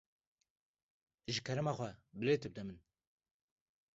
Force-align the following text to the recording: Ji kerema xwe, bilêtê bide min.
Ji 1.33 1.39
kerema 1.45 1.73
xwe, 1.77 1.89
bilêtê 2.19 2.47
bide 2.51 2.63
min. 2.67 2.79